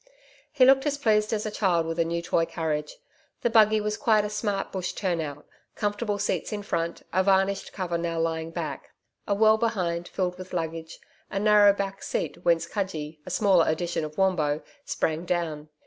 He 0.51 0.65
looked 0.65 0.87
as 0.87 0.97
pleased 0.97 1.31
as 1.31 1.45
a 1.45 1.51
child 1.51 1.85
with 1.85 1.99
a 1.99 2.03
new 2.03 2.23
toy 2.23 2.45
carriage. 2.47 2.97
The 3.43 3.51
buggy 3.51 3.79
was 3.79 3.97
quite 3.97 4.25
a 4.25 4.31
smart 4.31 4.71
bush 4.71 4.93
turn 4.93 5.21
out 5.21 5.45
comfortable 5.75 6.17
seats 6.17 6.51
in 6.51 6.63
front 6.63 7.03
a 7.13 7.21
varnished 7.21 7.71
cover, 7.71 7.99
now 7.99 8.19
lying 8.19 8.49
back; 8.49 8.95
a 9.27 9.35
well 9.35 9.59
behind, 9.59 10.07
filled 10.07 10.39
with 10.39 10.53
luggage; 10.53 10.97
a 11.29 11.39
narrow 11.39 11.71
back 11.71 12.01
seat 12.01 12.43
whence 12.43 12.65
Cudgee 12.65 13.19
a 13.27 13.29
smaller 13.29 13.65
edition 13.67 14.03
of 14.03 14.17
Wombo 14.17 14.63
sprang 14.85 15.23
down. 15.23 15.69